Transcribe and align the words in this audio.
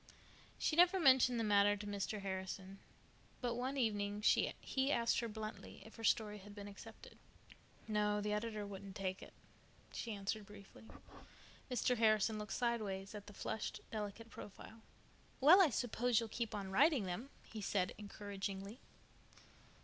She 0.57 0.75
never 0.75 0.99
mentioned 0.99 1.39
the 1.39 1.43
matter 1.43 1.77
to 1.77 1.85
Mr. 1.85 2.21
Harrison, 2.23 2.79
but 3.39 3.53
one 3.53 3.77
evening 3.77 4.23
he 4.23 4.91
asked 4.91 5.19
her 5.19 5.27
bluntly 5.27 5.83
if 5.85 5.93
her 5.97 6.03
story 6.03 6.39
had 6.39 6.55
been 6.55 6.67
accepted. 6.67 7.19
"No, 7.87 8.19
the 8.19 8.33
editor 8.33 8.65
wouldn't 8.65 8.95
take 8.95 9.21
it," 9.21 9.31
she 9.93 10.15
answered 10.15 10.47
briefly. 10.47 10.85
Mr. 11.69 11.97
Harrison 11.97 12.39
looked 12.39 12.53
sidewise 12.53 13.13
at 13.13 13.27
the 13.27 13.33
flushed, 13.33 13.79
delicate 13.91 14.31
profile. 14.31 14.81
"Well, 15.39 15.61
I 15.61 15.69
suppose 15.69 16.19
you'll 16.19 16.29
keep 16.29 16.55
on 16.55 16.71
writing 16.71 17.03
them," 17.03 17.29
he 17.43 17.61
said 17.61 17.93
encouragingly. 17.99 18.79